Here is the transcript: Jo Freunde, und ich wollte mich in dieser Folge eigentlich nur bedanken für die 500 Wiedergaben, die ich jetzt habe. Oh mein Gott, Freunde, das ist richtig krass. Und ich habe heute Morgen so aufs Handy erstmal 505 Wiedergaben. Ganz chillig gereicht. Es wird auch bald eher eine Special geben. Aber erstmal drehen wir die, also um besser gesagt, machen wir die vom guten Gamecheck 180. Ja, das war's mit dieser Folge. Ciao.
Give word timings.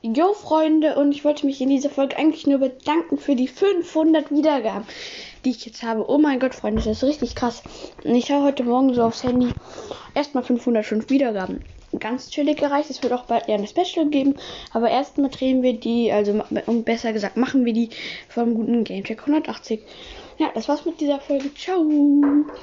Jo 0.00 0.32
Freunde, 0.32 0.94
und 0.94 1.10
ich 1.10 1.24
wollte 1.24 1.44
mich 1.44 1.60
in 1.60 1.70
dieser 1.70 1.90
Folge 1.90 2.16
eigentlich 2.16 2.46
nur 2.46 2.58
bedanken 2.58 3.18
für 3.18 3.34
die 3.34 3.48
500 3.48 4.30
Wiedergaben, 4.30 4.86
die 5.44 5.50
ich 5.50 5.66
jetzt 5.66 5.82
habe. 5.82 6.08
Oh 6.08 6.18
mein 6.18 6.38
Gott, 6.38 6.54
Freunde, 6.54 6.80
das 6.82 6.98
ist 6.98 7.02
richtig 7.02 7.34
krass. 7.34 7.64
Und 8.04 8.14
ich 8.14 8.30
habe 8.30 8.44
heute 8.44 8.62
Morgen 8.62 8.94
so 8.94 9.02
aufs 9.02 9.24
Handy 9.24 9.48
erstmal 10.14 10.44
505 10.44 11.10
Wiedergaben. 11.10 11.64
Ganz 11.98 12.30
chillig 12.30 12.58
gereicht. 12.58 12.90
Es 12.90 13.02
wird 13.02 13.12
auch 13.12 13.24
bald 13.24 13.48
eher 13.48 13.56
eine 13.56 13.66
Special 13.66 14.06
geben. 14.06 14.36
Aber 14.72 14.88
erstmal 14.88 15.30
drehen 15.30 15.62
wir 15.64 15.72
die, 15.72 16.12
also 16.12 16.44
um 16.66 16.84
besser 16.84 17.12
gesagt, 17.12 17.36
machen 17.36 17.64
wir 17.64 17.72
die 17.72 17.90
vom 18.28 18.54
guten 18.54 18.84
Gamecheck 18.84 19.18
180. 19.20 19.80
Ja, 20.38 20.52
das 20.54 20.68
war's 20.68 20.84
mit 20.84 21.00
dieser 21.00 21.18
Folge. 21.18 21.52
Ciao. 21.54 21.84